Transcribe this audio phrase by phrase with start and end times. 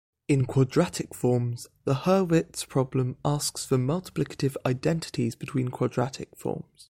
[0.27, 6.65] In quadratic forms, the Hurwitz problem asks for multiplicative identities between quadratic forms.